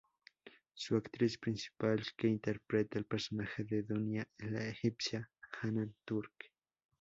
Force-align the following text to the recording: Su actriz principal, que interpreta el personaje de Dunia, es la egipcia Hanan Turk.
Su 0.73 0.95
actriz 0.95 1.37
principal, 1.37 2.01
que 2.17 2.27
interpreta 2.27 2.97
el 2.97 3.05
personaje 3.05 3.63
de 3.63 3.83
Dunia, 3.83 4.27
es 4.39 4.49
la 4.51 4.67
egipcia 4.67 5.29
Hanan 5.61 5.93
Turk. 6.05 6.33